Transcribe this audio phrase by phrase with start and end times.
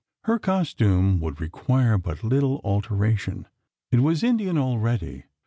[0.23, 3.47] Her costume would require but little alteration:
[3.91, 5.25] it was Indian already.